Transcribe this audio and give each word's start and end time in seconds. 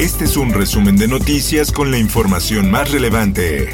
Este 0.00 0.24
es 0.24 0.38
un 0.38 0.54
resumen 0.54 0.96
de 0.96 1.08
noticias 1.08 1.72
con 1.72 1.90
la 1.90 1.98
información 1.98 2.70
más 2.70 2.90
relevante. 2.90 3.70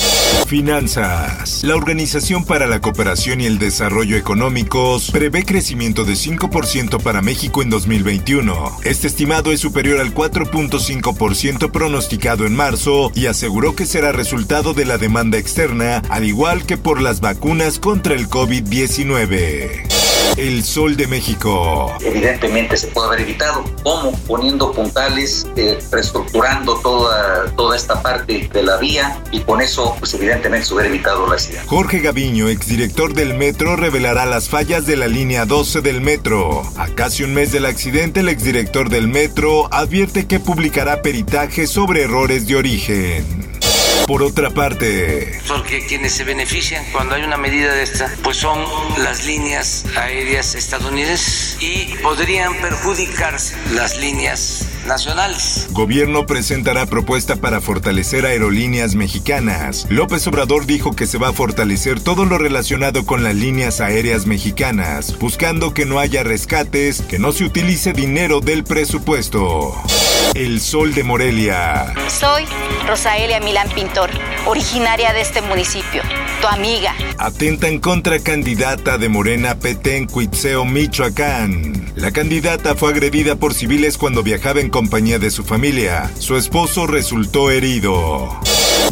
Finanzas. 0.49 1.63
La 1.63 1.77
Organización 1.77 2.45
para 2.45 2.67
la 2.67 2.81
Cooperación 2.81 3.41
y 3.41 3.47
el 3.47 3.61
Desarrollo 3.61 4.17
Económicos 4.17 5.13
prevé 5.13 5.45
crecimiento 5.45 6.05
de 6.05 6.15
5% 6.15 7.01
para 7.01 7.23
México 7.23 7.63
en 7.63 7.71
2021. 7.71 8.79
Este 8.83 9.07
estimado 9.07 9.53
es 9.53 9.61
superior 9.61 10.01
al 10.01 10.13
4.5% 10.13 11.71
pronosticado 11.71 12.45
en 12.45 12.57
marzo 12.57 13.13
y 13.15 13.27
aseguró 13.27 13.77
que 13.77 13.87
será 13.87 14.11
resultado 14.11 14.75
de 14.75 14.85
la 14.85 14.99
demanda 14.99 15.39
externa, 15.39 16.03
al 16.09 16.25
igual 16.25 16.67
que 16.67 16.77
por 16.77 17.01
las 17.01 17.21
vacunas 17.21 17.79
contra 17.79 18.17
el 18.17 18.29
COVID-19. 18.29 19.96
El 20.37 20.65
Sol 20.65 20.97
de 20.97 21.07
México. 21.07 21.97
evidentemente 22.01 22.77
se 22.77 22.89
puede 22.89 23.09
haber 23.09 23.21
evitado. 23.21 23.65
¿Cómo? 23.83 24.13
Poniendo 24.27 24.73
puntales, 24.73 25.47
eh, 25.57 25.79
reestructurando 25.91 26.77
toda, 26.81 27.51
toda 27.57 27.77
esta 27.77 28.03
parte 28.03 28.51
de 28.53 28.63
la 28.63 28.77
vía 28.77 29.23
y 29.33 29.41
con 29.41 29.63
eso, 29.63 29.97
pues 29.99 30.13
evidentemente 30.15 30.67
se 30.67 30.75
hubiera 30.75 30.91
evitado 30.91 31.27
la 31.27 31.35
accidente. 31.35 31.67
Jorge 31.67 32.01
Gaviño, 32.01 32.49
exdirector 32.49 33.15
del 33.15 33.35
metro, 33.35 33.77
revelará 33.77 34.27
las 34.27 34.49
fallas 34.49 34.87
de 34.87 34.97
la 34.97 35.07
línea 35.07 35.47
12 35.47 35.81
del 35.81 36.01
metro. 36.01 36.63
A 36.77 36.89
casi 36.89 37.23
un 37.23 37.33
mes 37.33 37.53
del 37.53 37.65
accidente, 37.65 38.21
el 38.21 38.29
exdirector 38.29 38.91
del 38.91 39.09
metro 39.09 39.73
advierte 39.73 40.27
que 40.27 40.41
publicará 40.41 41.01
peritaje 41.03 41.67
sobre 41.67 42.03
errores 42.03 42.47
de 42.47 42.57
origen. 42.57 43.56
Por 44.07 44.23
otra 44.23 44.51
parte, 44.51 45.41
porque 45.49 45.85
quienes 45.85 46.13
se 46.13 46.23
benefician 46.23 46.85
cuando 46.93 47.17
hay 47.17 47.25
una 47.25 47.37
medida 47.37 47.75
de 47.75 47.83
esta, 47.83 48.09
pues 48.23 48.37
son 48.37 48.65
las 49.03 49.27
líneas 49.27 49.85
aéreas 49.97 50.55
estadounidenses 50.55 51.57
y 51.61 51.93
podrían 52.03 52.55
perjudicarse 52.61 53.57
las 53.75 53.99
líneas 53.99 54.69
nacionales. 54.87 55.67
Gobierno 55.71 56.25
presentará 56.25 56.87
propuesta 56.87 57.35
para 57.35 57.61
fortalecer 57.61 58.27
aerolíneas 58.27 58.95
mexicanas. 58.95 59.87
López 59.91 60.25
Obrador 60.29 60.67
dijo 60.67 60.95
que 60.95 61.09
se 61.09 61.19
va 61.19 61.31
a 61.31 61.33
fortalecer 61.33 61.99
todo 61.99 62.25
lo 62.25 62.39
relacionado 62.39 63.05
con 63.05 63.25
las 63.25 63.35
líneas 63.35 63.81
aéreas 63.81 64.27
mexicanas, 64.27 65.19
buscando 65.19 65.75
que 65.75 65.85
no 65.85 65.99
haya 65.99 66.23
rescates, 66.23 67.03
que 67.03 67.19
no 67.19 67.33
se 67.33 67.43
utilice 67.43 67.93
dinero 67.93 68.41
del 68.41 68.63
presupuesto. 68.63 69.75
El 70.35 70.61
Sol 70.61 70.95
de 70.95 71.03
Morelia. 71.03 71.95
Soy 72.09 72.45
Rosaelia 72.87 73.41
Milán 73.41 73.69
Originaria 74.47 75.15
de 75.15 75.23
este 75.23 75.41
municipio, 75.41 76.03
tu 76.43 76.47
amiga. 76.49 76.95
Atentan 77.17 77.79
contra 77.79 78.19
candidata 78.19 78.99
de 78.99 79.09
Morena 79.09 79.55
PT 79.55 79.97
en 79.97 80.07
Cuitzeo, 80.07 80.67
Michoacán. 80.67 81.93
La 81.97 82.11
candidata 82.11 82.75
fue 82.75 82.91
agredida 82.91 83.37
por 83.37 83.55
civiles 83.55 83.97
cuando 83.97 84.23
viajaba 84.23 84.61
en 84.61 84.69
compañía 84.69 85.19
de 85.19 85.31
su 85.31 85.45
familia. 85.45 86.11
Su 86.19 86.37
esposo 86.37 86.87
resultó 86.87 87.51
herido. 87.51 88.39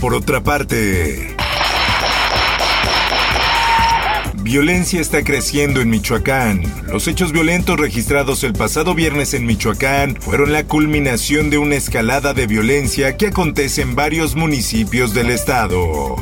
Por 0.01 0.15
otra 0.15 0.43
parte, 0.43 1.37
Violencia 4.45 5.01
está 5.01 5.25
creciendo 5.25 5.81
en 5.81 5.89
Michoacán. 5.89 6.63
Los 6.93 7.09
hechos 7.09 7.33
violentos 7.33 7.81
registrados 7.81 8.45
el 8.45 8.53
pasado 8.53 8.95
viernes 8.95 9.33
en 9.33 9.47
Michoacán 9.47 10.17
fueron 10.21 10.53
la 10.53 10.65
culminación 10.65 11.49
de 11.49 11.57
una 11.57 11.77
escalada 11.77 12.35
de 12.35 12.47
violencia 12.47 13.17
que 13.17 13.29
acontece 13.29 13.81
en 13.81 13.95
varios 13.95 14.35
municipios 14.37 15.15
del 15.15 15.31
estado. 15.31 16.17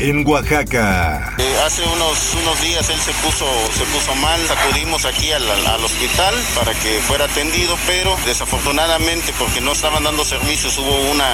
En 0.00 0.24
Oaxaca, 0.26 1.34
Eh, 1.38 1.56
hace 1.66 1.82
unos, 1.82 2.34
unos 2.42 2.62
días 2.62 2.88
él 2.90 2.98
se 3.00 3.12
puso, 3.24 3.44
se 3.76 3.84
puso 3.86 4.14
mal, 4.16 4.40
acudimos 4.50 5.04
aquí 5.04 5.30
al, 5.32 5.42
al- 5.48 5.66
al 5.66 5.84
hospital 5.84 6.34
para 6.54 6.72
que 6.74 7.00
fuera 7.06 7.24
atendido, 7.26 7.76
pero 7.86 8.16
desafortunadamente 8.26 9.32
porque 9.38 9.60
no 9.60 9.72
estaban 9.72 10.04
dando 10.04 10.24
servicios, 10.24 10.78
hubo 10.78 11.10
una, 11.12 11.26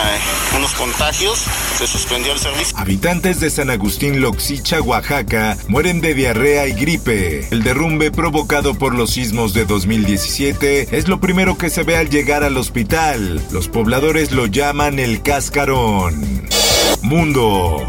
unos 0.57 0.73
contagios, 0.73 1.43
se 1.79 1.87
suspendió 1.87 2.33
el 2.33 2.39
servicio. 2.39 2.77
habitantes 2.79 3.41
de 3.41 3.51
San 3.51 3.71
Agustín 3.71 4.21
Loxicha, 4.21 4.81
Oaxaca, 4.83 5.57
mueren 5.69 6.01
de 6.01 6.13
diarrea 6.31 6.69
y 6.69 6.75
gripe. 6.75 7.49
El 7.51 7.65
derrumbe 7.65 8.13
provocado 8.13 8.75
por 8.75 8.95
los 8.95 9.11
sismos 9.11 9.53
de 9.53 9.65
2017 9.65 10.97
es 10.97 11.09
lo 11.09 11.19
primero 11.19 11.59
que 11.59 11.71
se 11.71 11.83
ve 11.83 11.97
al 11.97 12.09
llegar 12.09 12.45
al 12.45 12.57
hospital. 12.57 13.43
Los 13.51 13.67
pobladores 13.67 14.31
lo 14.31 14.47
llaman 14.47 15.01
el 15.01 15.23
cascarón. 15.23 16.47
Mundo. 17.03 17.85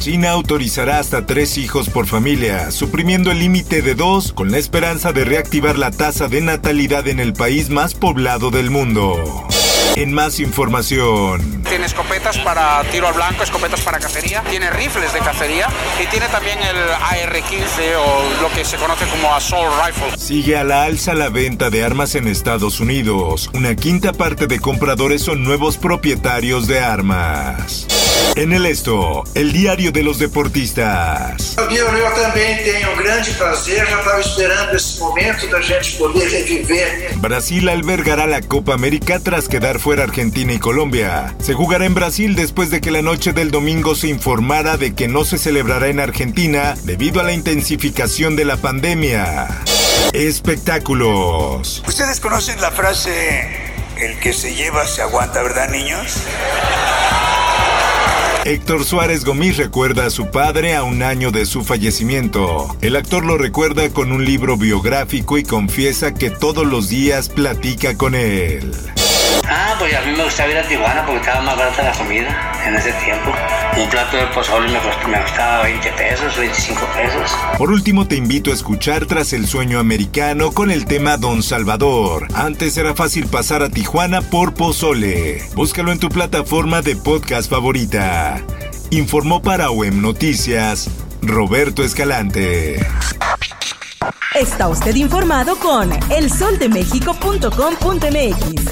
China 0.00 0.30
autorizará 0.32 0.98
hasta 0.98 1.26
tres 1.26 1.58
hijos 1.58 1.90
por 1.90 2.08
familia, 2.08 2.72
suprimiendo 2.72 3.30
el 3.30 3.38
límite 3.38 3.82
de 3.82 3.94
dos 3.94 4.32
con 4.32 4.50
la 4.50 4.58
esperanza 4.58 5.12
de 5.12 5.24
reactivar 5.24 5.78
la 5.78 5.92
tasa 5.92 6.26
de 6.26 6.40
natalidad 6.40 7.06
en 7.06 7.20
el 7.20 7.34
país 7.34 7.70
más 7.70 7.94
poblado 7.94 8.50
del 8.50 8.70
mundo. 8.70 9.46
En 9.94 10.14
más 10.14 10.40
información, 10.40 11.61
tiene 11.72 11.86
escopetas 11.86 12.36
para 12.40 12.82
tiro 12.90 13.08
al 13.08 13.14
blanco, 13.14 13.42
escopetas 13.42 13.80
para 13.80 13.98
cacería, 13.98 14.42
tiene 14.50 14.68
rifles 14.68 15.10
de 15.14 15.20
cacería 15.20 15.68
y 16.02 16.06
tiene 16.08 16.28
también 16.28 16.58
el 16.58 16.76
AR-15 16.76 17.96
o 17.96 18.42
lo 18.42 18.50
que 18.50 18.62
se 18.62 18.76
conoce 18.76 19.06
como 19.06 19.34
Assault 19.34 19.72
Rifle. 19.82 20.18
sigue 20.18 20.58
a 20.58 20.64
la 20.64 20.84
alza 20.84 21.14
la 21.14 21.30
venta 21.30 21.70
de 21.70 21.82
armas 21.82 22.14
en 22.14 22.28
Estados 22.28 22.78
Unidos. 22.78 23.48
Una 23.54 23.74
quinta 23.74 24.12
parte 24.12 24.46
de 24.46 24.60
compradores 24.60 25.22
son 25.22 25.44
nuevos 25.44 25.78
propietarios 25.78 26.66
de 26.66 26.80
armas. 26.80 27.86
En 28.34 28.52
el 28.52 28.64
esto, 28.64 29.24
el 29.34 29.52
diario 29.52 29.92
de 29.92 30.02
los 30.02 30.18
deportistas. 30.18 31.54
Eu, 31.58 31.66
eu 31.70 32.14
também 32.14 32.56
tenho 32.64 32.90
um 32.92 32.96
grande 32.96 33.30
prazer, 33.32 33.86
já 33.86 33.98
estava 33.98 34.20
esperando 34.20 34.74
esse 34.74 34.98
momento 34.98 35.46
da 35.48 35.60
gente 35.60 35.96
poder 35.98 36.26
reviver. 36.30 37.18
Brasil 37.18 37.68
albergará 37.68 38.26
la 38.26 38.40
Copa 38.40 38.72
América 38.72 39.20
tras 39.20 39.48
quedar 39.48 39.78
fuera 39.78 40.04
Argentina 40.04 40.50
y 40.50 40.58
Colombia. 40.58 41.34
Se 41.40 41.52
jugará 41.62 41.86
en 41.86 41.94
Brasil 41.94 42.34
después 42.34 42.70
de 42.70 42.80
que 42.80 42.90
la 42.90 43.02
noche 43.02 43.32
del 43.32 43.52
domingo 43.52 43.94
se 43.94 44.08
informara 44.08 44.76
de 44.76 44.96
que 44.96 45.06
no 45.06 45.24
se 45.24 45.38
celebrará 45.38 45.86
en 45.86 46.00
Argentina 46.00 46.74
debido 46.82 47.20
a 47.20 47.22
la 47.22 47.34
intensificación 47.34 48.34
de 48.34 48.44
la 48.44 48.56
pandemia. 48.56 49.46
Espectáculos. 50.12 51.84
Ustedes 51.86 52.18
conocen 52.18 52.60
la 52.60 52.72
frase, 52.72 53.48
el 53.96 54.18
que 54.18 54.32
se 54.32 54.56
lleva 54.56 54.84
se 54.88 55.02
aguanta, 55.02 55.40
¿verdad, 55.40 55.70
niños? 55.70 56.24
Héctor 58.44 58.84
Suárez 58.84 59.24
Gomis 59.24 59.56
recuerda 59.56 60.06
a 60.06 60.10
su 60.10 60.32
padre 60.32 60.74
a 60.74 60.82
un 60.82 61.04
año 61.04 61.30
de 61.30 61.46
su 61.46 61.62
fallecimiento. 61.62 62.76
El 62.80 62.96
actor 62.96 63.24
lo 63.24 63.38
recuerda 63.38 63.88
con 63.90 64.10
un 64.10 64.24
libro 64.24 64.56
biográfico 64.56 65.38
y 65.38 65.44
confiesa 65.44 66.12
que 66.12 66.30
todos 66.30 66.66
los 66.66 66.88
días 66.88 67.28
platica 67.28 67.96
con 67.96 68.16
él. 68.16 68.74
Ah, 69.48 69.74
pues 69.78 69.94
a 69.94 70.00
mí 70.02 70.12
me 70.16 70.24
gustaba 70.24 70.50
ir 70.50 70.58
a 70.58 70.66
Tijuana 70.68 71.04
porque 71.06 71.20
estaba 71.20 71.40
más 71.42 71.56
barata 71.56 71.82
la 71.82 71.92
comida 71.92 72.52
en 72.66 72.74
ese 72.76 72.92
tiempo. 73.04 73.32
Un 73.76 73.88
plato 73.90 74.16
de 74.16 74.26
pozole 74.28 74.68
me, 74.70 74.78
cost- 74.78 75.06
me 75.08 75.20
costaba 75.20 75.62
20 75.64 75.92
pesos, 75.92 76.36
25 76.38 76.80
pesos. 76.94 77.30
Por 77.58 77.70
último, 77.70 78.06
te 78.06 78.16
invito 78.16 78.50
a 78.50 78.54
escuchar 78.54 79.06
Tras 79.06 79.32
el 79.32 79.46
Sueño 79.46 79.78
Americano 79.78 80.52
con 80.52 80.70
el 80.70 80.84
tema 80.84 81.16
Don 81.16 81.42
Salvador. 81.42 82.28
Antes 82.34 82.76
era 82.76 82.94
fácil 82.94 83.26
pasar 83.26 83.62
a 83.62 83.70
Tijuana 83.70 84.20
por 84.22 84.54
Pozole. 84.54 85.42
Búscalo 85.54 85.92
en 85.92 85.98
tu 85.98 86.08
plataforma 86.08 86.82
de 86.82 86.96
podcast 86.96 87.50
favorita. 87.50 88.40
Informó 88.90 89.42
para 89.42 89.70
OEM 89.70 90.00
Noticias 90.02 90.88
Roberto 91.22 91.82
Escalante. 91.82 92.84
Está 94.34 94.68
usted 94.68 94.94
informado 94.96 95.56
con 95.56 95.90
elsoldemexico.com.mx. 96.10 98.71